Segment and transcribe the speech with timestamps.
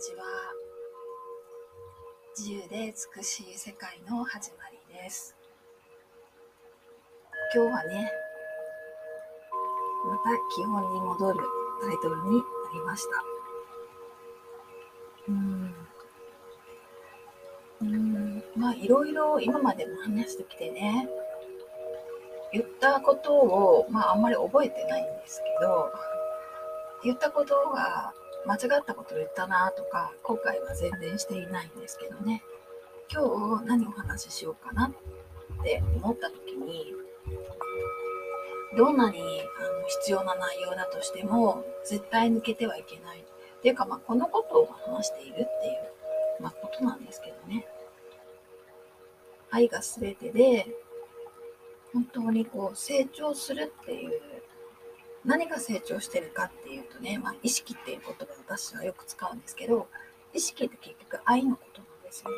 [0.00, 0.24] ちは。
[2.34, 5.36] 自由で美しい世界の始まりです。
[7.54, 8.10] 今日はね、
[10.08, 11.40] また基本に戻る
[11.82, 13.10] タイトルになりました。
[15.28, 15.74] うん。
[17.82, 18.44] うん。
[18.56, 21.10] まあ、いろいろ今までも話してきてね、
[22.54, 25.92] 言ったことを、まあ、あんまり覚えてないんですけど、
[27.04, 28.14] 言ったことが
[28.46, 32.42] 間違ったことを言ったなとか後悔は全然していないんですけどね。
[33.12, 33.22] 今
[33.58, 36.94] 日何お話ししようかなって思った時に
[38.76, 43.24] どんなにあの必要な内容だとしても絶対抜けてはいけない。
[43.60, 45.52] っていうか、まあ、このことを話しているっていう、
[46.42, 47.66] まあ、ことなんですけどね。
[49.50, 50.66] 愛が全てで
[51.92, 54.20] 本当にこう成長するっていう
[55.24, 59.86] 何が成長してるかっていうとね、まあ、意識っていう言葉を私はよく使うんですけど
[60.32, 62.36] 意識って結局愛のことなんですよね。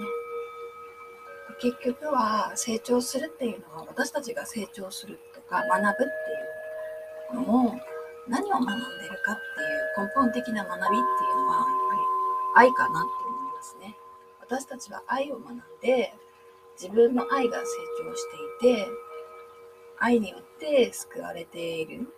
[1.60, 6.08] 結局は成長するっていうのは私たちが成長するとか学ぶっ
[7.30, 7.76] ていうのを
[8.28, 8.78] 何を学んでる
[9.22, 11.66] かっていう根本的な学びっていうのはやっ
[12.54, 13.96] ぱり愛かなって思いますね。
[14.40, 16.14] 私たちは愛を学んで
[16.80, 17.64] 自分の愛が成
[18.04, 18.24] 長し
[18.60, 18.88] ていて
[19.98, 22.12] 愛によって救われている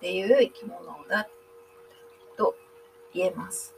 [0.00, 1.28] っていう生き物だ
[2.38, 2.54] と
[3.12, 3.74] 言えます。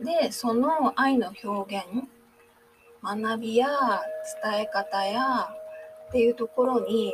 [0.00, 2.08] で、その愛の表現、
[3.02, 3.68] 学びや
[4.42, 5.50] 伝え方や
[6.08, 7.12] っていうところに、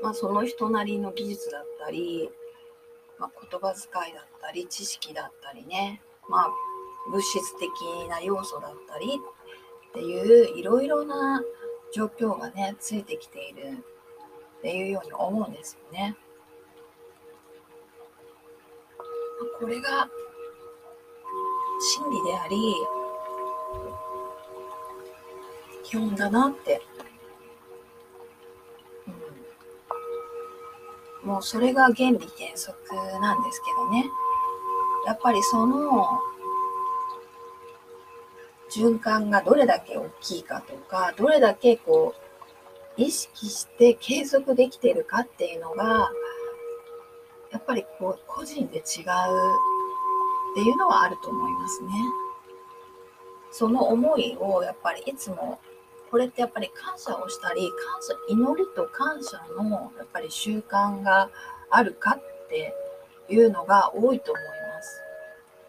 [0.00, 2.30] まあ、その人なりの技術だったり、
[3.18, 6.50] まあ、言葉遣いだったり、知識だったりね、まあ、
[7.10, 7.68] 物質的
[8.08, 9.06] な要素だったり
[9.90, 11.42] っていういろいろな
[11.92, 13.78] 状況がね、ついてきている
[14.58, 16.16] っていうように思うんですよね。
[19.58, 20.08] これが
[21.80, 22.74] 真理であり
[25.84, 26.82] 基本だなって、
[31.22, 32.18] うん、もうそれが原理原
[32.54, 32.76] 則
[33.20, 34.04] なんですけどね。
[35.06, 36.06] やっぱりその
[38.70, 42.14] 循環がどれだけ大きいかとかどれだけこ
[42.96, 46.10] う意識して継続できてるかっていうのが
[47.60, 48.84] っぱりこう個人で違うっ
[50.54, 51.90] ていうのはあると思いますね。
[53.52, 55.60] その思いをやっぱりいつも
[56.10, 61.30] これってやっぱり感謝をしたり感謝祈りと感謝のやっぱり習慣が
[61.70, 62.74] あるかって
[63.28, 65.02] いうのが多いと思います。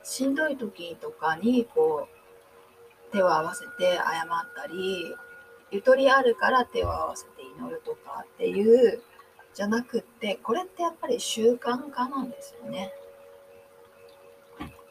[0.03, 5.13] しんどい時とかにこう手を合わせて謝ったり
[5.71, 9.01] ゆとりあるから手を合わせて祈るとかっていう
[9.53, 12.93] じゃなくってこれってやっぱり習慣化なんですよね。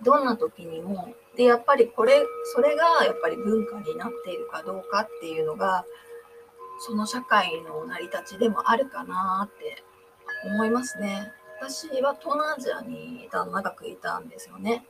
[0.02, 2.22] どんな時にもでやっぱりこれ
[2.54, 5.84] それがやっぱり文化になっているかどうかっていうのが
[6.80, 9.82] その社会の成り立ちでもあるかなって
[10.46, 11.32] 思いますね。
[11.60, 14.86] 私は東南アジアにいた長くいたんですよね。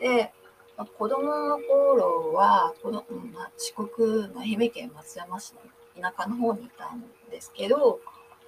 [0.00, 0.32] で、
[0.78, 5.60] まあ、子供の頃はこの、まあ、四国の愛媛県松山市の
[6.00, 8.00] 田舎の方にいたんですけど、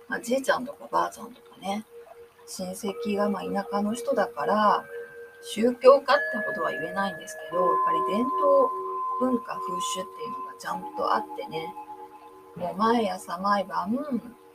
[0.08, 1.84] まあ、じいちゃんとかばあちゃんとかね
[2.46, 4.84] 親戚がま田舎の人だから
[5.42, 6.12] 宗教家って
[6.46, 8.68] ことは言えないんですけどやっぱり伝統
[9.20, 11.74] 文化風習っていうのがちゃんとあってね
[12.56, 13.98] もう毎朝毎晩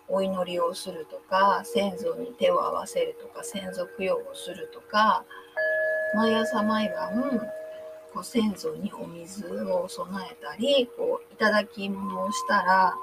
[0.10, 5.24] お祈りをするとか先祖に手を合わせるとか先祖供養をするとか
[6.16, 7.40] 毎朝毎晩
[8.14, 12.94] こう先祖にお水を備えたりこういただき物をしたら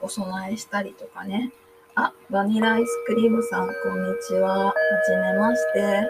[0.00, 1.52] お供えしたりとかね
[1.94, 4.66] あ、バニラアイスクリームさん、こんにちは。
[4.66, 4.74] は
[5.06, 6.08] じめまして。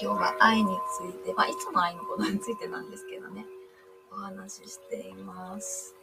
[0.00, 3.44] 今日は愛について、まあ、いつも愛のことについてなんですけどね、
[4.12, 5.96] お話ししています。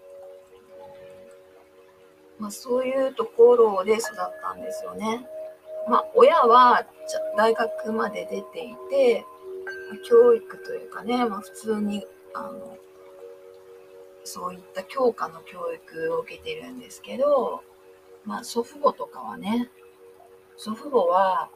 [2.37, 5.25] まあ、そういうところで育ったんですよね。
[5.87, 6.85] まあ、親は
[7.37, 9.25] 大学まで出ていて、
[10.09, 12.77] 教育というかね、まあ、普通に、あの、
[14.23, 17.63] そういった教科の教育を受けてるんですけど、
[18.25, 19.69] まあ、祖父母とかはね、
[20.57, 21.49] 祖父母は、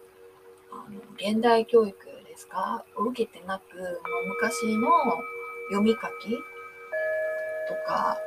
[0.72, 1.96] あの現代教育
[2.28, 2.84] ですか？
[2.98, 3.88] を受けてなく、もう
[4.30, 4.90] 昔の
[5.70, 5.98] 読み書
[6.28, 8.18] きとか、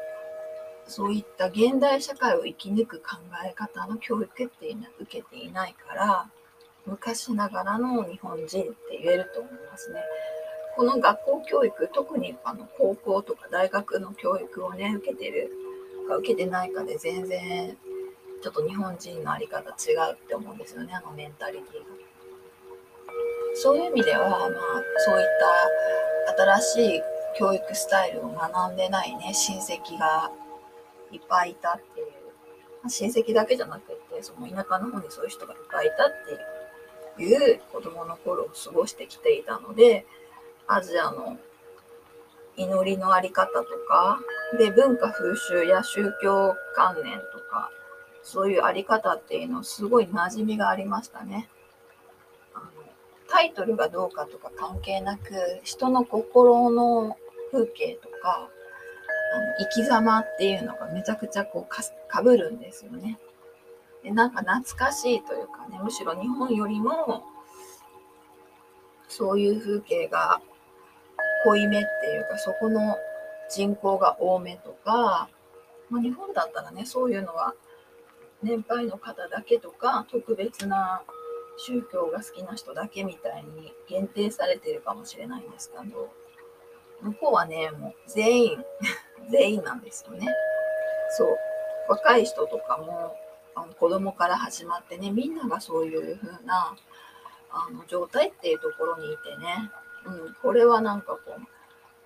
[0.87, 6.31] そういった現代社会を生き抜く考え方の教育っていうのは受けていないから、
[6.87, 10.02] 昔ながらの日本人って言えると思いますね。
[10.79, 15.51] この学校教育、特にあの高校とか大学の教育をね、受けてる
[16.09, 17.77] か受けてないかで全然
[18.41, 21.87] ちょっと日本人のあり方違うって思うんですよね、あのメンタリティが。
[23.55, 24.51] そういう意味では、まあ、
[24.99, 25.27] そういっ
[26.37, 27.03] た新しい
[27.37, 30.31] 教育スタイルを学んでないね、親戚が
[31.11, 36.13] いっぱいいたっていう、まあ、親戚だけじゃなくて、その田舎の方にそういう人がいっぱいいたっ
[37.17, 40.07] ていう子供の頃を過ごしてきていたので、
[40.69, 41.38] アジアの
[42.56, 44.20] 祈りのあり方とか、
[44.59, 47.70] で、文化風習や宗教観念とか、
[48.23, 51.49] そういうあり方っていうのすごい馴染みがありましたね。
[53.31, 55.32] タイトルがどうかとか関係なく、
[55.62, 57.17] 人の心の
[57.50, 58.50] 風景とか、
[59.35, 63.19] あの生き様っていうのがめちゃくちゃこうかかぶるんですよね。
[64.03, 67.25] でなんか懐かしいというかね、むしろ日本よりも
[69.09, 70.41] そういう風景が
[71.44, 72.96] 濃いめっていうか、そこの
[73.49, 75.29] 人口が多めとか、
[75.90, 77.55] まあ、日本だったらね、そういうのは
[78.43, 81.02] 年配の方だけとか、特別な
[81.58, 86.12] 宗教が好きな人だけみたいに限定されてるかもしれないんですけど、
[87.02, 88.64] 向こうはね、もう全員
[89.31, 90.29] 全員なんですよね。
[91.11, 91.37] そう。
[91.88, 93.17] 若い人とかも、
[93.55, 96.76] あの子供から始まってね、みんながそういう風な
[97.50, 99.70] あの状態っていうところにいてね、
[100.06, 101.21] うん、これはなんかこ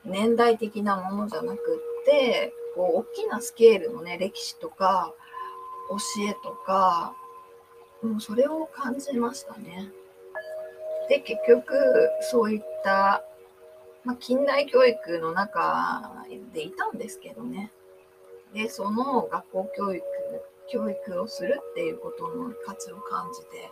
[0.05, 1.57] う、年代的なものじゃなく
[2.03, 5.15] って、こう、大きなスケールのね、歴史とか、
[5.89, 5.97] 教
[6.29, 7.15] えとか、
[8.03, 9.91] もうそれを感じましたね。
[11.09, 11.75] で、結局、
[12.23, 13.25] そういった、
[14.05, 17.71] まあ、近代教育の中でいたんですけどね。
[18.53, 20.05] で、その学校教育、
[20.69, 23.71] 教育をするっていうことの価値を感じて、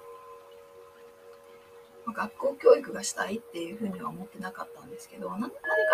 [2.07, 5.49] 学校教育がしたいっていうふうには思ってなかったんですけど何か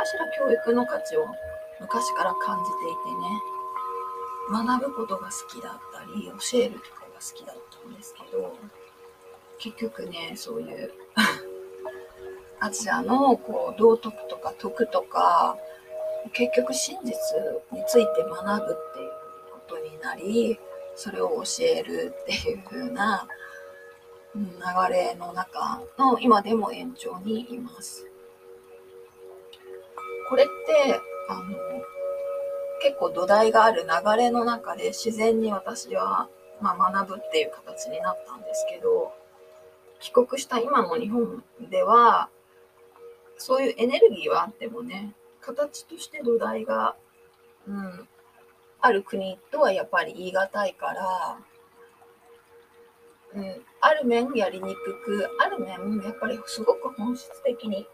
[0.05, 1.27] しら教育の価値を
[1.81, 8.57] 昔から感じていてね学ぶことが好きだったり教えるとかが好きだったんですけど
[9.59, 10.93] 結局ねそういう
[12.61, 15.57] アジアのこう道徳とか徳とか
[16.33, 17.13] 結局真実
[17.73, 19.11] について学ぶっていう
[19.53, 20.59] ことになり
[20.95, 23.29] それを教えるっていう風な
[24.37, 28.07] 流れの中の今でも延長にいます。
[30.29, 31.43] これってあの
[32.83, 36.29] 結構土台がある流れの中で自然に私は、
[36.61, 39.13] まあ、学ぶっていう形になったんですけど
[40.01, 42.29] 帰国した今の日本では
[43.39, 46.97] そういうエネルギーはあってもね形として土台が、
[47.69, 48.09] うん、
[48.81, 51.39] ある国とはやっぱり言い難いから
[53.37, 57.87] うん、ある面やりにくく、ある面やっぱりすごく本質的に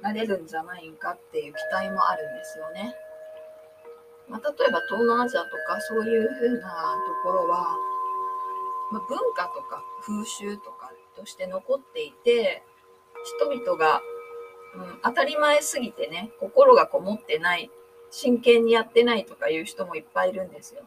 [0.00, 2.94] なれるんじゃないかっていう期待もあるんですよね。
[4.28, 6.68] まあ、例えば東南アジアとかそういうふうな
[7.24, 7.68] ところは、
[8.92, 12.62] まあ、文化とか風習とかとして残っていて、
[13.38, 14.02] 人々が、
[14.74, 17.70] うん、当たり前すぎてね、心がこもってない、
[18.10, 20.82] 真剣にやってないとかいう人もいっぱいいるんですよ。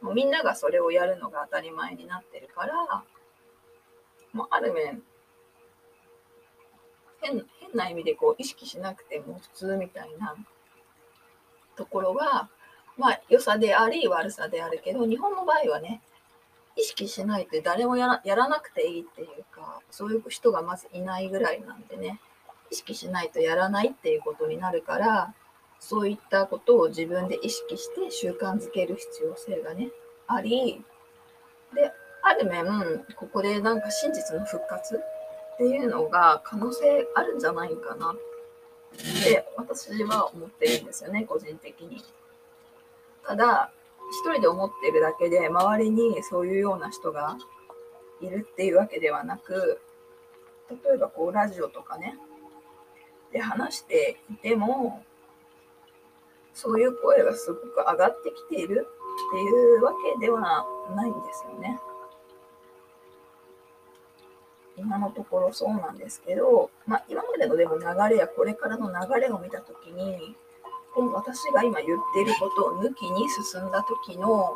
[0.00, 3.04] もうみんながそれをやるのが当たり前になってるから、
[4.32, 5.02] もうある面、
[7.20, 10.36] 変変な意味でこう意識しなくても普通みたいな
[11.76, 12.48] ところが、
[12.96, 16.00] まあ良さであり悪さであるけど、日本の場合はね、
[16.76, 22.20] 意識しないと誰もやらやらなくていいっていうか、そういう人がまずいないぐらいなんでね、
[22.70, 25.34] 意識しないとやらないっていうことになるから、
[25.80, 29.90] そういったことを自分で意識して習慣づける必要性がね、
[30.26, 30.84] あり、
[31.74, 31.92] で、
[32.22, 38.14] ある面、ここでなんか真実の復活っていうのが可能性あるんじゃないかなっ
[39.24, 42.04] て私は思ってるんですよね、個人的に。
[43.26, 43.70] ただ、
[44.10, 47.36] 一人で思ってるだけで周りにそういうような人が
[48.20, 49.80] いるっていうわけではなく、
[50.70, 52.18] 例えばこうラジオとかね、
[53.32, 55.04] で話していても、
[56.58, 61.78] そういう声がすごく上がってきているっていうわけではないんですよね。
[64.76, 70.34] 今のところそうなんですけど、まあ、今までのでも流れやこれからの流れを見たときに、
[70.96, 74.54] この私が今言っていることを抜きに進んだ時の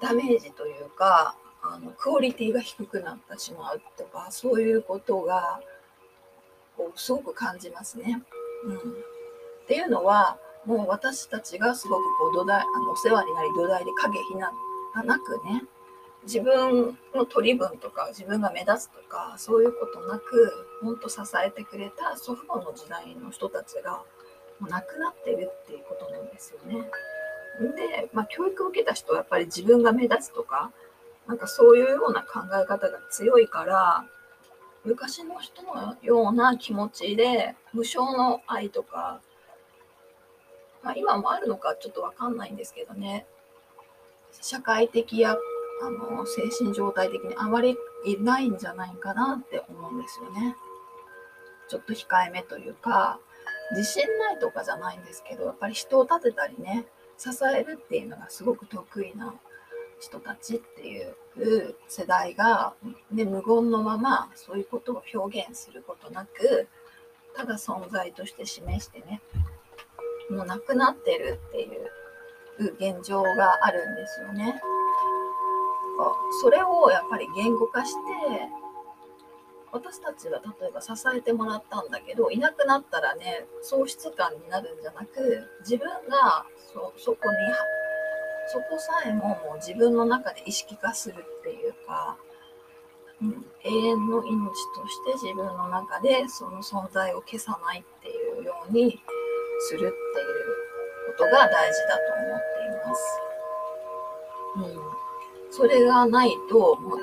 [0.00, 5.60] ダメージというか、あのクオリティが低くなってしまうとか、そういうことが
[6.76, 8.22] こうすごく感じますね。
[8.64, 8.80] うん、っ
[9.66, 14.52] ていうのは、もう私たちがすごくこう土台、あのお世話になり土台で影ひな
[14.94, 15.64] がなくね、
[16.24, 24.02] 自分の取り分とか自分が目立つとかそういうことなくほんと支えてくれた祖父母の時代の人たちが
[24.60, 26.88] もう亡くなってるっていうことなんですよね。
[27.76, 30.70] で、まあ、教育を受けた人はやっぱり自分が目立つとか
[31.26, 34.04] なんかそういうような考え方が強いから
[34.84, 39.20] 昔の人のような気持ちで無償の愛とか、
[40.82, 43.26] まあ、今もあるのかちょっとわかんないんですけどね
[44.40, 45.36] 社会的や
[45.82, 50.56] あの精神状態的にあまりいないんじゃないかなって思うんですよね。
[51.68, 53.18] ちょっと控えめというか
[53.72, 56.84] 自信ないとかじゃないんですけどやっぱり人を立てたりね
[57.16, 59.34] 支えるっていうのがすごく得意な
[60.00, 61.14] 人たちっていう
[61.88, 62.74] 世代が、
[63.10, 66.68] ね、無言のままそういうことを表現することなく
[67.34, 69.22] ただ存在として示してね
[70.30, 74.60] もうなくなってるっていう現状があるんですよね。
[76.40, 77.98] それをやっぱり言語化して
[79.72, 87.36] 私たちは例えば支えてもらったんだけどいなくなったらね喪失感になるんじゃなく自分がそそこに
[88.48, 92.18] そこさえももう自分の中で意識化するっていうか、
[93.22, 99.00] うん、永遠の命として自分の中でその存在を消さないっていうように
[99.68, 99.92] するっていう
[101.16, 103.20] ことが大事だと思っています。
[104.54, 106.98] うん、それがないと、もう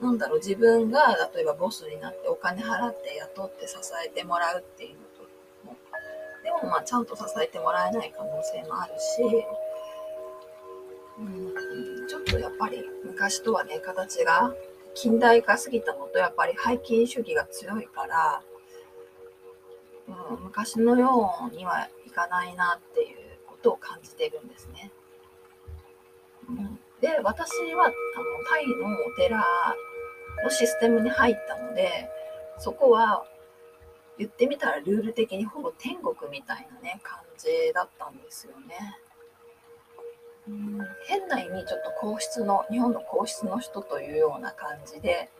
[0.00, 3.76] あのなんだろう、自分が例えばボスになってお金払って雇って支
[4.06, 5.24] えてもらうっていうのと、
[6.44, 9.22] でもまあちゃんと支えてもらえない可能性もあるし、
[11.18, 14.54] うん、ちょっとやっぱり昔とはね、形が
[14.94, 18.42] 近代化すぎたのと、やっぱり背筋主義が強いから、
[20.08, 24.90] うん、昔のようにはいかないなっていうことを感じてるんですね。
[26.48, 27.94] うん、で、私はあの
[28.48, 29.44] タイのお寺
[30.42, 32.08] のシステムに入ったので、
[32.58, 33.24] そこは
[34.18, 38.96] 言ってみたらルール的にほぼ天国みたいなね、感じだったんですよね。
[40.46, 45.30] うん変な意味ちょっと皇室の日本の皇室の人というような感じで、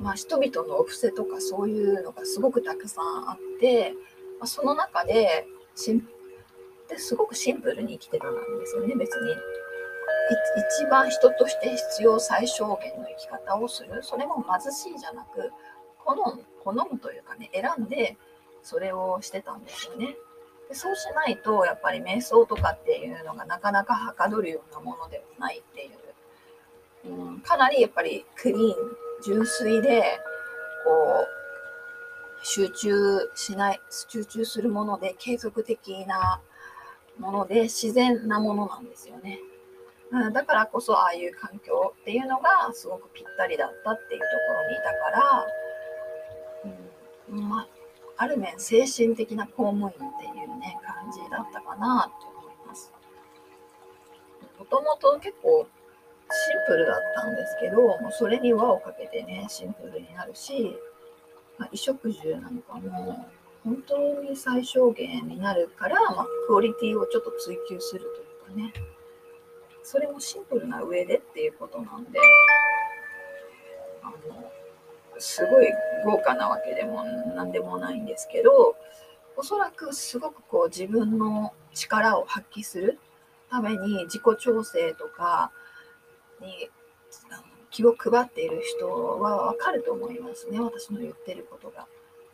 [0.00, 3.94] まあ、人々のお布施とかそういうのがすごくたくさんあって、
[4.40, 6.00] まあ、その中でしん
[6.88, 9.34] ですごくシンプルに生きてたんですよね別に。
[10.80, 14.02] 一番人として必要最小限の生き方をする。
[14.02, 15.52] それも貧しいじゃなく
[15.98, 18.16] 好む好むというかね選んで
[18.62, 20.16] それをしてたんですよね。
[20.68, 25.90] でそうしないとやっぱり瞑想とかっていうのがなかなかはかどるようなものではないってい
[27.12, 28.74] う、うん、かなりやっぱりクリーン
[29.24, 30.20] 純粋で
[30.84, 31.26] こ
[32.42, 36.40] う集中しない集中するもので継続的な
[37.18, 39.38] もので自然なものなんですよね。
[40.10, 45.46] うん、だからこそああいう環境っていうのがすごくぴったりだったっていうところにいたから、
[47.32, 47.68] うんまあ、
[48.18, 52.92] ある面精神的な公務員っていうね感じだったかなって思います。
[54.58, 55.66] もともと結構
[56.30, 60.76] シンプルだったんですけどもうそれに輪をかけてねシンプルになるし、
[61.58, 63.28] まあ、衣食住なんかも
[63.64, 68.00] 本当に最小限になるから、まあ、クオリティをちょっと追求する
[68.48, 68.94] というかね。
[69.82, 72.18] それもシンプルな上でっていうことなんで、
[74.02, 74.50] あの、
[75.18, 75.68] すごい
[76.04, 77.04] 豪華なわけでも
[77.34, 78.76] 何でもないんですけど、
[79.36, 82.98] おそらくすごくこう自分の力を発揮する
[83.50, 85.52] ために自己調整とか
[86.44, 86.70] に
[87.70, 91.86] 気を配っている人はわかると思いますね、私の言ってることが。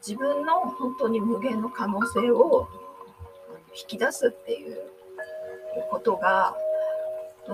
[0.07, 2.69] 自分の本当に無限の可能性を
[3.79, 4.83] 引き出すっていう
[5.90, 6.57] ことが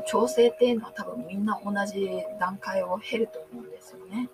[0.07, 2.09] 調整っていうのは多分みんな同じ
[2.39, 4.29] 段階を経ると思うんですよね。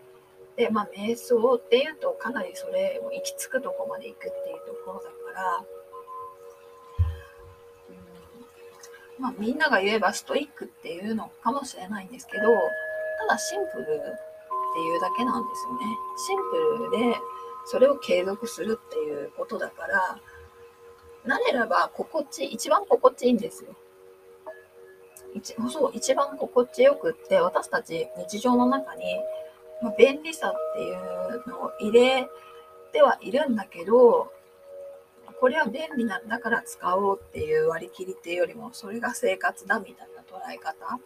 [0.57, 5.65] で、まあ、瞑想っていうとかなりそれを行き着くとこまで行くっていうところだから、
[9.23, 12.43] まあ、みんなが言えばストイックっていうのかもしれないんですけど、
[13.21, 15.81] ただシンプルっていうだけなんですよね。
[16.17, 16.39] シン
[16.91, 17.19] プルで
[17.67, 20.19] それを継続するっていうことだから、
[21.25, 23.77] なれれば心地、一番心地いいんですよ。
[25.35, 29.05] 一そう一番心地よくって私たち日常の中に、
[29.83, 32.29] ま、便利さっていうのを入れ
[32.93, 34.33] てはいるんだけど
[35.43, 41.01] これは便利なんだから使おうっていう割り切りっていうよりもそれが生活だみたいな捉え方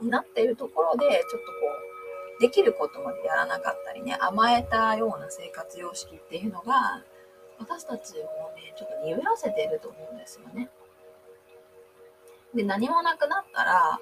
[0.00, 1.42] になっているところでちょっとこ
[2.38, 7.02] うできることまでやらなかったりね甘えたような生活様式っていうのが
[7.58, 8.22] 私たちを
[8.54, 10.70] ねちょっと鈍らせていると思うんですよね。
[12.54, 13.98] で、何もなくなったら、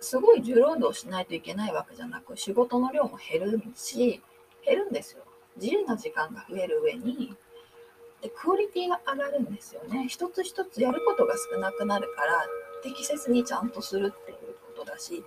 [0.00, 4.20] すごい重労働しないといけないわけじゃなく、仕事の量も減るし、
[4.64, 5.22] 減るんですよ。
[5.56, 7.36] 自由な時間が増える上に、
[8.22, 10.06] で、クオリティが上がるんですよね。
[10.08, 12.46] 一つ一つやることが少なくなるから、
[12.82, 14.38] 適切にちゃんとするっていう
[14.76, 15.24] ことだし、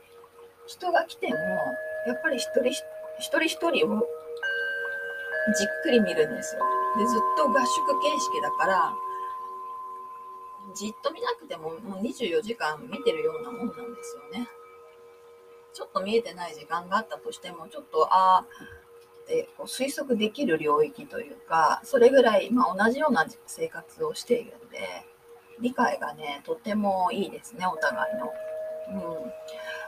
[0.68, 1.36] 人が来ても、
[2.08, 2.84] やっぱり一人一
[3.20, 4.08] 人一人を
[5.58, 6.62] じっくり見るんですよ。
[6.98, 8.94] で、ずっと合宿形式だから、
[10.76, 14.48] じっと見なくてももう24時間見てるようなもんなんですよね。
[15.74, 18.46] ちょっと見えてない時間があったとしても、ちょっと、ああ、
[19.32, 24.80] ってこう推測できる領域というか、それぐらい、まあ、同じような生活をしているんで、
[25.62, 28.34] 理解がね、とてもいいですね、お互いの。
[29.24, 29.32] うん、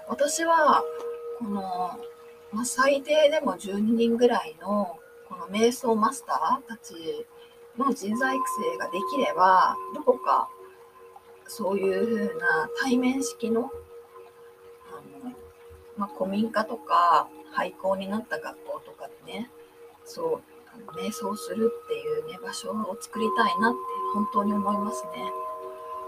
[0.07, 0.81] 私は、
[1.39, 1.99] この、
[2.51, 4.97] まあ、最低でも12人ぐらいの、
[5.27, 7.25] この瞑想マスターたち
[7.77, 10.47] の人材育成ができれば、どこか
[11.47, 13.71] そういうふうな対面式の
[14.91, 15.33] あの、
[15.97, 19.49] まあ、古民家とか廃校になった学校とかでね
[20.05, 20.41] そう
[20.73, 23.77] あの瞑想するっていうね場所を作りたいなって
[24.13, 25.31] 本当に思いますね。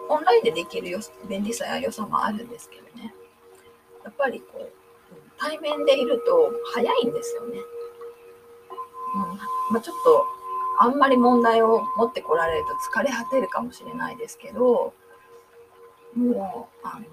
[0.08, 3.12] オンラインでできるよ便利さや良さもあるんですけどね
[4.04, 4.72] やっぱりこう
[5.40, 7.58] 対面でいると早いんですよね。
[9.16, 9.22] うん
[9.72, 10.26] まあ、ちょっと
[10.78, 14.94] あんまり問題を持ってこられると疲れ果てるかもしれないですけど
[16.16, 17.06] もう、あの、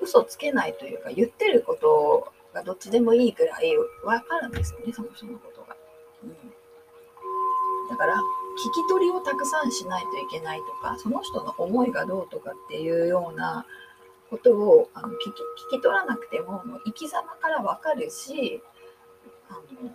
[0.00, 5.76] 嘘つけないというか、言ってることがどっちでもいいぐらい分かるんですよね、その人のことが。
[6.24, 6.30] うん、
[7.90, 8.18] だから、聞
[8.72, 13.66] き取りをたくさんしないといけないとか、その人の思いがどうとかっていうような
[14.30, 18.62] ことをあの聞き聞き取らなくても、もう生き様から分かるし、
[19.48, 19.90] あの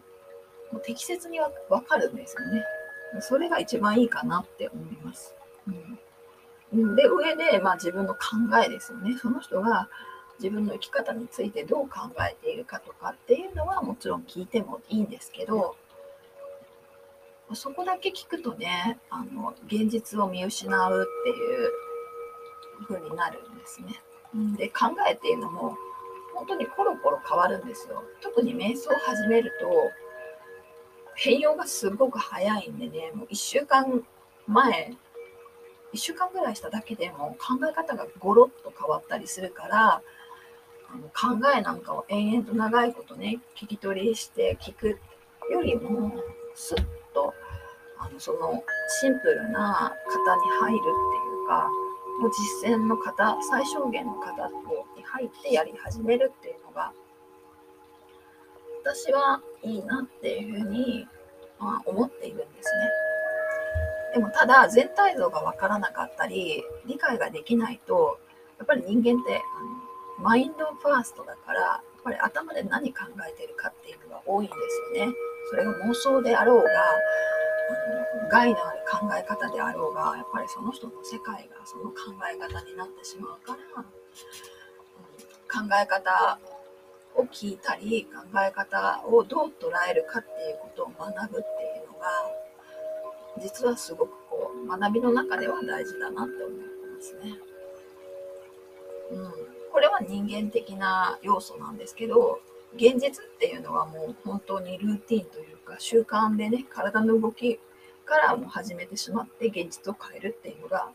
[0.73, 2.63] もう適切に分かるんですよね。
[3.21, 5.35] それが一番いいかなって思います。
[5.67, 5.99] うん
[6.73, 8.19] で、上で、まあ、自分の考
[8.65, 9.17] えですよね。
[9.17, 9.89] その人が
[10.39, 15.75] 自分の生き方についてどう考えているかとかっていうのはもちろん聞いてもいいんですけど、
[17.53, 21.71] そこだけ聞くとね、あの、現実を見失うっていう
[22.87, 23.87] 風になるんですね。
[24.57, 25.77] で、考えていうのも、
[26.35, 28.03] 本当にコロコロ変わるんですよ。
[28.21, 29.91] 特に瞑想を始めると、
[31.15, 34.03] 変容がすごく早いんでね、もう1週間
[34.45, 34.95] 前
[35.93, 40.01] 1週間ぐらいしただけでも考え方がゴロッと変わったりするから
[40.89, 44.99] あの考えなんかを延々と長いことね聞き取りして聞く
[45.51, 46.13] よりも
[46.55, 47.33] スッと
[47.99, 48.63] あのその
[49.01, 50.91] シンプルな型に入るってい
[51.45, 51.69] うか
[52.21, 52.31] もう
[52.63, 54.47] 実践の型最小限の型
[54.95, 56.91] に入ってやり始めるっていうのが
[58.83, 61.07] 私はいいなっていうふうに、
[61.59, 63.07] まあ、思っているんですね。
[64.13, 68.17] でもただ全体像が分からなかったり理解ができないと
[68.57, 69.76] やっぱり人間ってあの
[70.19, 74.55] マインドファーストだからやっぱり頭で何考えてるかっていうのが多いんで
[74.93, 75.13] すよね。
[75.49, 76.69] それが妄想であろうが
[78.29, 81.95] 害のある考え方であろうがやっぱりその人の世界がその考
[82.31, 83.83] え方になってしまうから、
[85.61, 86.39] うん、考え方
[87.15, 91.47] を聞いたり考え方をどう捉えるかっていうことを学ぶって
[91.79, 92.07] いうのが
[93.41, 97.39] 実はすごくこう学びの中では大事だなって思ってますね。
[99.11, 99.46] うん、
[99.77, 102.39] これは人間的な要素なんですけど
[102.77, 107.59] 現実っていうのはもう本当にルーティンというか習慣でね体の動き
[108.03, 110.89] からも始めてしまって現実を変えるっていうのが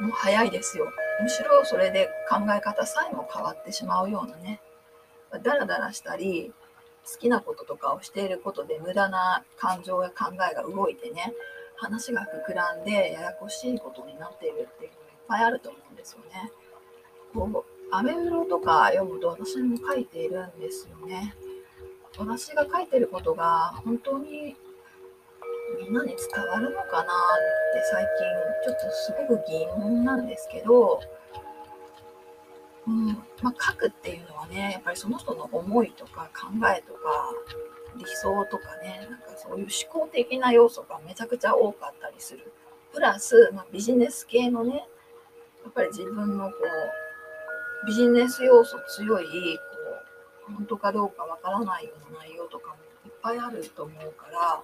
[0.00, 0.90] もう早いですよ。
[1.22, 4.62] むしろそれで考え方さえも変わってしまうようなね
[5.44, 6.54] ダラダラしたり
[7.04, 11.34] 好きなこととかをしていることで無駄な感情や考えが動いてね
[11.76, 15.85] 話が膨らんでややこしいことになっているっていうのがいっぱいあると思う。
[16.06, 16.52] ですよね。
[17.34, 21.34] こうアメブロとか読むと私も書いているんですよね。
[22.16, 24.56] 私が書いてることが本当に
[25.82, 28.06] みんなに伝わるのかなって最
[28.64, 31.00] 近ちょっとすごく疑問なんですけど
[32.86, 33.06] うん
[33.42, 37.32] まあ、書くっていうのはねやっぱりその人の思いとか考えとか
[37.98, 42.52] 理想とかねなんかそういう思考的な要素がめちゃくちゃ多かったりする
[42.92, 44.86] プラス、まあ、ビジネス系のね
[45.66, 46.54] やっぱり自分のこ
[47.82, 49.62] うビジネス要素強いこ
[50.48, 54.62] う本当かどうかわからないような内容とかもいっぱいあると思うから、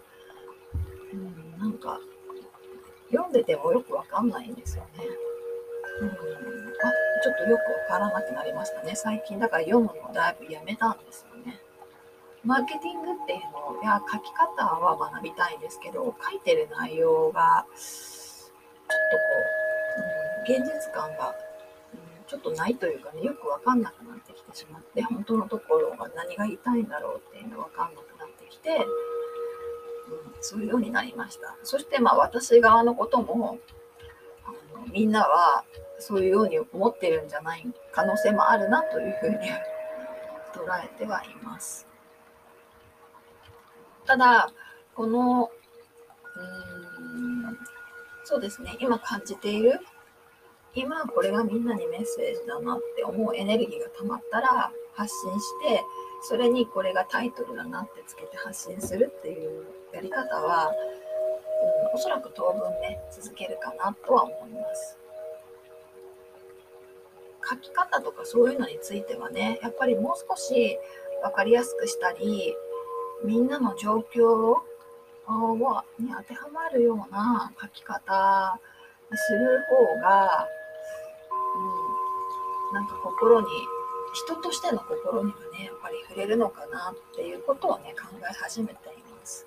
[1.12, 1.98] うん、なんか
[3.10, 5.04] 読んでてもよくわかんないんですよね。
[6.00, 6.12] うん、あ
[7.22, 8.94] ちょっとよくわからなくなりましたね。
[8.94, 11.60] 最近だから読むのをだいぶやめたんですよね。
[12.44, 19.22] マーケティングっていうのいや書き方は学びたいんですけど書いてる内容がちょっとこ
[19.58, 19.61] う、
[20.42, 21.34] 現実感が、
[21.94, 28.84] うん、ちょっとないというかねよくわかんなくなってきてしまって本当のところが何が言いたいんだろうっていうのわかんなくなってきて、うん、
[30.40, 31.56] そういうようになりました。
[31.62, 33.58] そしてまあ私側のことも
[34.44, 35.64] あのみんなは
[35.98, 39.36] そういうように思ってるんじゃない可能性もあるなというふうに
[40.52, 41.86] 捉えてはいます。
[44.04, 44.52] ただ、
[44.94, 45.50] この、
[46.36, 46.40] う
[47.50, 47.58] ん、
[48.24, 49.80] そうですね、今感じている、
[50.74, 55.84] 今これがみんなにメッセージだなって思うエネルギーが溜まったら発信して、
[56.22, 60.72] それにこれがタイトルだなってつけて発信するっていうやり方は、
[61.90, 64.96] うん、おそらく当分ね、続けるかなとは思います。
[67.48, 70.78] 書き方とかそういうのについてはね、やっぱりもう少し
[71.22, 72.54] 分かりやすくしたり、
[73.24, 74.58] みんなの状況
[75.98, 78.58] に当てはまるような書き方
[79.14, 80.48] する方が、
[82.72, 83.46] なんか心に、
[84.14, 88.76] 人としての心にはね、やっぱり触れるのかなっていうことをね、考え始めてい
[89.10, 89.46] ます。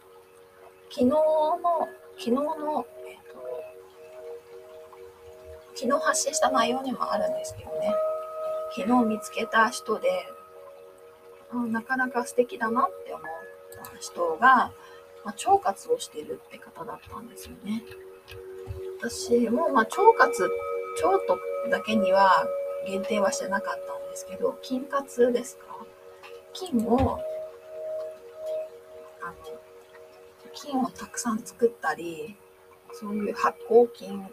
[0.90, 1.60] 昨日の、
[2.18, 3.40] 昨日の、えっ、と、
[5.76, 7.94] 昨日発信した内容にもあるんですけどね、
[8.76, 10.10] 昨日見つけた人で、
[11.72, 13.24] なかなか素敵だなって思っ
[13.92, 14.72] た人が、
[15.24, 17.84] まあ、腸活をしてるって方だったんですよね。
[19.00, 20.52] 私も、まあ、腸活、腸
[21.28, 22.46] とだけには
[22.86, 25.66] 限定はしてなかったんですけど、筋活ですか？
[26.54, 27.20] 菌を、
[29.22, 29.36] あの、
[30.54, 32.38] 菌をたくさん作ったり、
[32.94, 34.26] そういう発酵菌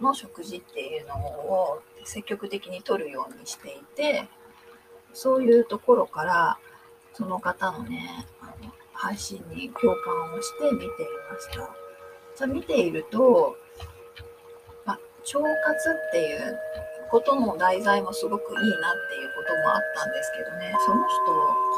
[0.00, 4.28] の食事っていうのを積極的に取るようにしていて、
[5.12, 6.58] そういうところから、
[7.12, 10.88] その方のね、あの配信に共感をして見てい
[11.32, 11.74] ました。
[12.36, 13.56] じゃ見ていると、
[14.84, 16.58] ま腸活っていう
[17.14, 21.14] ことの題材もすごくいいなっていうこともあったんですけどね、その人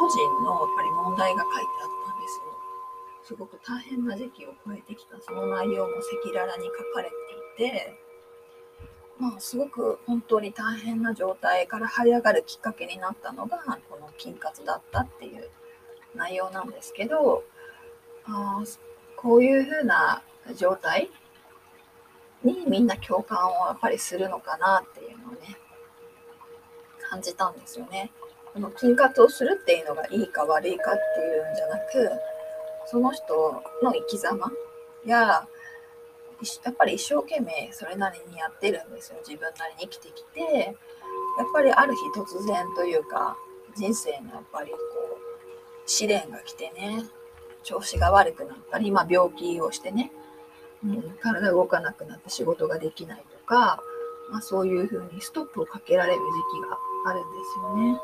[0.01, 2.57] 個人のやっぱり問題が書いてあったんですよ。
[3.23, 7.11] すごく大変な時期を超えてきたその内容も赤裸々に書かれ
[7.59, 7.99] ていて、
[9.19, 13.59] まあ、すごく本当に大変な状態から這い上がるきっかけになったのが
[13.91, 15.51] この金活だったっていう
[16.15, 17.45] 内容なんですけど
[18.25, 18.63] あ
[19.17, 20.23] こういうふうな
[20.57, 21.11] 状態
[22.43, 25.06] にみんな共感をやっぱりするのかなってい
[27.17, 28.11] 感じたんですよね。
[28.53, 32.11] この金活をするっていうのがいいか悪いかっていうんじゃなく
[32.87, 34.51] その人の生き様
[35.05, 35.47] や
[36.65, 43.37] やっぱり一生懸命それなりにやってるんですよ自分なりに生きてきてやっぱりある日突然というか
[43.77, 47.05] 人生のやっぱりこう試練が来てね
[47.63, 50.13] 調子が悪くなったり、ま、病気をしてね、
[50.83, 53.83] うん、体動かなくなって仕事ができないとか、
[54.31, 58.01] まあ、そういうふうにストップをかけられる時期があるんですよね。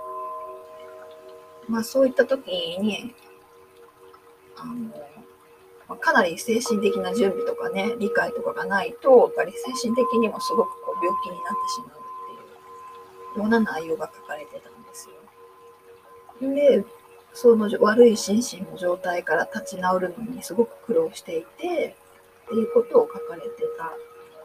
[1.68, 2.48] まあそういった時
[2.80, 3.14] に
[4.56, 11.92] あのかなり精神的な準備とかね、理解とかがないと、やっぱり精神的にもすごくこう病気になってしまうっ
[13.32, 15.08] ていうような内容が書かれてたんです
[16.40, 16.54] よ。
[16.54, 16.84] で、
[17.34, 21.96] その悪い心身の状態から立ち直るのにすごく苦労していて、
[22.46, 23.92] っていうことを書かれてた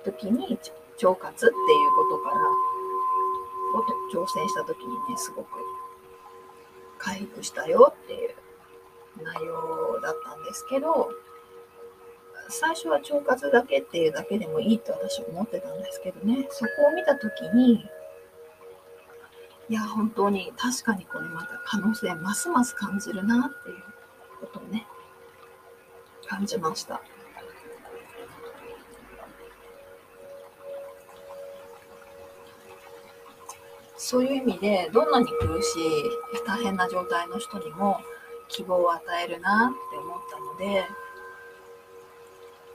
[0.04, 0.60] 時に、
[1.02, 1.60] 腸活っていう
[1.96, 2.36] ことから、
[4.12, 5.50] 挑戦した時にね、すごく
[6.98, 8.36] 回復したよっていう
[9.24, 11.10] 内容だったんですけど、
[12.50, 17.86] 最初は腸活だけっていうだけでもいいと私は思ってたんですけどね、そこを見たときに、
[19.70, 23.76] いや、本当に確かにこれまた可能性ますます感じるなっていう
[24.40, 24.88] ことをね、
[26.26, 27.02] 感じました。
[33.98, 35.92] そういう意味で、どんなに苦しい、
[36.46, 38.00] 大変な状態の人にも
[38.48, 40.86] 希望を与えるなって思ったので、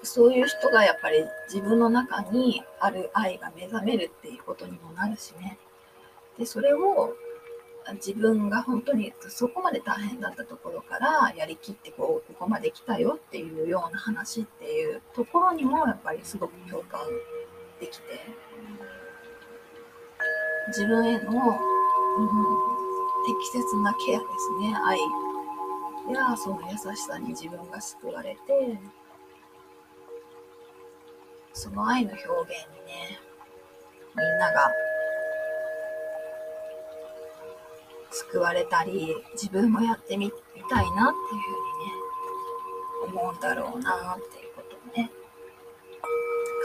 [0.03, 5.59] そういう人がやっぱり自分の中にある愛が目覚めるっていうことにもなるしね。
[6.39, 7.15] で、それを
[7.95, 17.01] 自分が本当にそこまで大変だったところからやりきってこうここまで来たよっていうような話っていうところにもやっぱりすごく共感
[17.81, 18.03] できて
[20.69, 22.29] 自分への、うん、
[23.27, 24.99] 適切なケアですね愛
[26.13, 28.79] やその優しさに自分が救われて
[31.55, 33.21] その愛の表現にね、
[34.17, 34.71] みんなが
[38.11, 40.31] 救われたり、自分もやってみ
[40.69, 41.67] たいなっていうふ
[43.05, 45.11] うにね、思うんだろうなっていうことをね、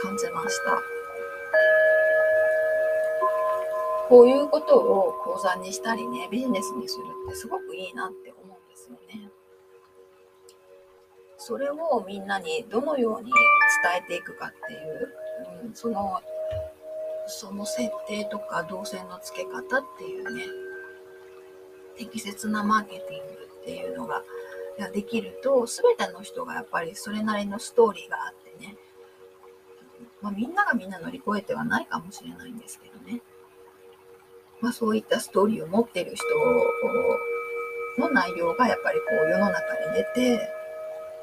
[0.02, 0.97] 感じました。
[4.08, 9.30] こういうことを講座にしたりね、ビジネスにするってすごくいいなって思うんですよね。
[11.36, 15.14] それをみんなにどのように伝えていくかっていう、
[15.66, 16.20] うん、その
[17.26, 20.44] その設定とか動線の付け方っていうね
[21.96, 24.22] 適切なマーケティングっていうのが
[24.92, 28.76] できると、全ての人がやっぱりそれなりのストーリーがあってね、
[30.22, 32.97] まあ、みんながみんな乗り越えてはないかもしれないんですけど、
[34.60, 36.24] まあ、そういったストーリーを持ってる人
[38.02, 39.58] の内容がやっぱりこう世の中
[39.90, 40.04] に出
[40.36, 40.48] て、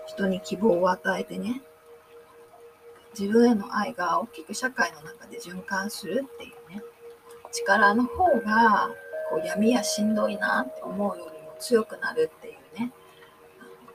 [0.07, 1.61] 人に希望を与えてね、
[3.17, 6.81] 自分への愛が大きく社会の中で循環するっていうね、
[7.51, 8.89] 力の方が
[9.29, 12.91] こう闇やしんどいなって思うよりも強くなるっていうね、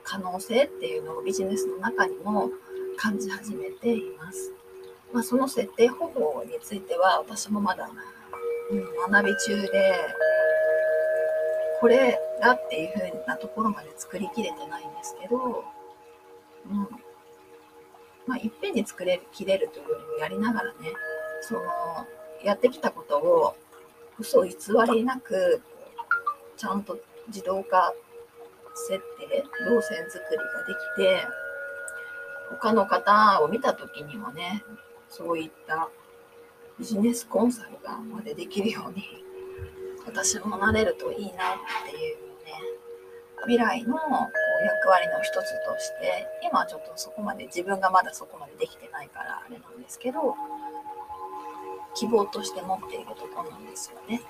[0.03, 2.49] 可能性っていうのをビジネスの中にも
[2.97, 4.51] 感じ始めています。
[5.13, 7.89] まあ、その設定方法については私もまだ、
[9.09, 9.95] 学び中で、
[11.79, 15.65] これだっていう風なところまで作りきれてないんですけど、
[16.69, 16.87] うん。
[18.27, 20.73] まあ、いっぺんに作れる、切れるというよりもやりながらね、
[21.41, 21.61] その、
[22.43, 23.55] やってきたことを
[24.19, 24.55] 嘘偽
[24.93, 25.61] りなく、
[26.55, 27.93] ちゃんと自動化
[28.87, 31.27] 設定、動線作りができて、
[32.51, 34.63] 他の方を見た時にもね、
[35.09, 35.89] そういった
[36.79, 39.03] ビジネスコンサルがまでできるように、
[40.05, 41.33] 私もなれるといいなっ
[41.89, 42.53] ていうね、
[43.43, 43.99] 未来のこ
[44.61, 50.35] う役割の一つとして、今はちょっとそこまで自分がまだそこまでできてないからあれなんですけど、
[51.93, 54.21] 希望として持っているところなんですよね。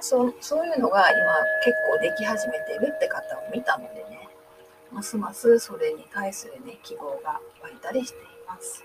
[0.00, 1.20] そうそういうのが今
[1.64, 4.28] 結構でき始めてるって方を見たのでね、
[4.92, 8.84] ますますそれに対するね、希望が湧いたりしています。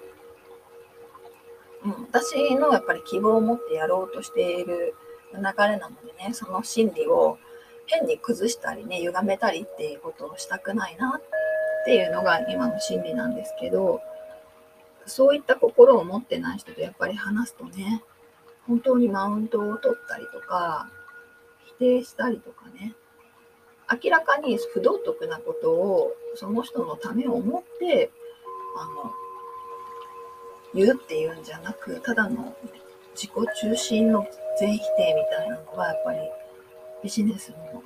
[1.84, 4.94] うん、私のやっぱり希望を持ってやろうとしている
[5.34, 7.38] 流れなのでね、その心理を
[7.88, 11.22] 変に崩したりね、歪めたりっていうことをしたくないなっ
[11.86, 14.02] ていうのが今の心理なんですけど、
[15.06, 18.04] そういった心を持ってない人とやっぱり話すとね、
[18.68, 20.90] 本当にマウントを取ったりとか、
[21.66, 22.94] 否定したりとかね、
[24.04, 28.12] 明らかに不道徳なことをその人のためを思って、
[28.78, 29.12] あの、
[30.74, 32.56] 言うっていうんじゃなく、ただの
[33.16, 33.32] 自己
[33.62, 34.28] 中心の
[34.60, 36.20] 全否定みたいなのがやっぱり
[37.04, 37.84] ビジネスの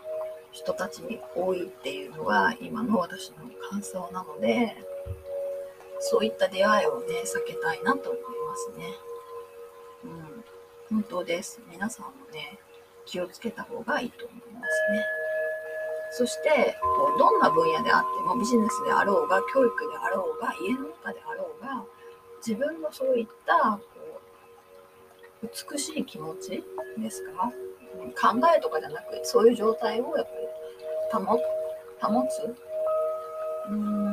[0.51, 3.37] 人たちに多いっていうのが今の私の
[3.69, 4.75] 感想なので、
[5.99, 8.93] そういった出会いをね、避けたいなと思いますね。
[10.03, 10.43] うん、
[10.97, 11.61] 本当です。
[11.71, 12.59] 皆さんもね、
[13.05, 15.05] 気をつけた方がいいと思いますね。
[16.11, 21.83] そして、こうどんな分野であっても、ビジネスであろうが、教育であろうが、家の中であろうが、
[22.45, 24.21] 自分のそういったこ
[25.43, 26.63] う美しい気持ち
[26.97, 27.51] ですか？
[28.31, 30.25] 考えとかじゃなくそういう状態をやっ
[31.11, 31.39] ぱり保
[32.01, 32.55] 保つ
[33.69, 34.05] うん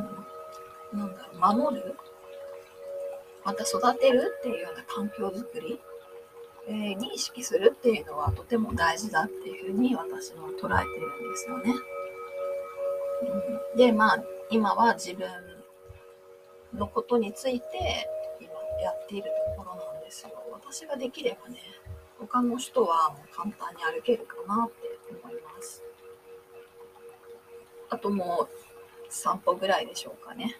[0.93, 1.95] なんだろう守る
[3.43, 5.79] また育てるっていうような環境づくり、
[6.67, 11.73] えー、に意識するっていうのはとても大事だっていうふうに私は捉えてるんですよね。
[13.73, 15.27] うん、でまあ今は自分
[16.73, 18.09] のことについて
[18.83, 20.29] やっているところなんですよ。
[20.51, 21.57] 私ができればね
[22.19, 24.75] 他の人はもう簡単に歩けるかなって
[25.09, 25.83] 思います。
[27.89, 28.55] あともう
[29.09, 30.57] 散歩ぐらいでしょうかね。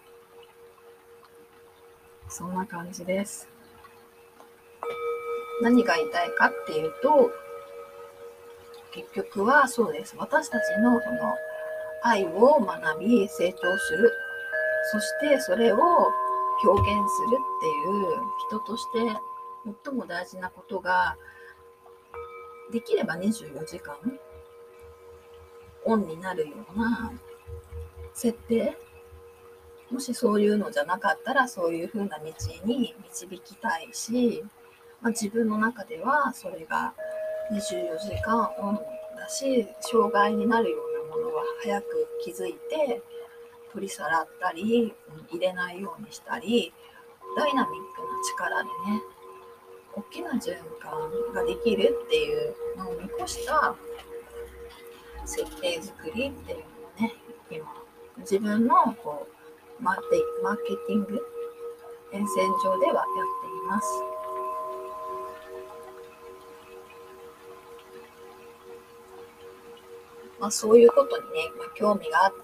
[2.30, 3.48] そんな感じです。
[5.62, 7.32] 何が言いたいかっていうと、
[8.92, 10.16] 結局はそうです。
[10.18, 11.36] 私たちのその
[12.04, 14.12] 愛を学び、成長する。
[14.92, 16.12] そしてそれを
[16.64, 19.20] 表現するっていう人として
[19.86, 21.18] 最も大事なことが
[22.72, 23.96] できれば24時間
[25.86, 27.12] オンになるような
[28.14, 28.78] 設定。
[29.92, 32.26] もしそういうのじゃなかったらそういう風な道
[32.66, 34.44] に導きたいし、
[35.02, 36.96] まあ、自分の中ではそれが
[37.52, 38.80] 24時間オン
[39.16, 43.04] だし障害になるようなものは早く気づいて
[43.74, 44.94] 取り去らったり
[45.30, 46.72] 入れないようにしたり
[47.36, 49.02] ダイナミックな力でね
[49.96, 53.76] 大きな循環ができるっていうのを見越した
[55.26, 57.14] 設計作りっていうのをね、
[57.50, 57.66] 今、
[58.20, 59.28] 自分のこ
[59.80, 60.02] うマーケ
[60.44, 61.22] マーケティング、
[62.12, 63.06] 沿線上ではやっ
[63.42, 63.88] ています。
[70.40, 72.38] まあ、そういうことにね、まあ、興味があった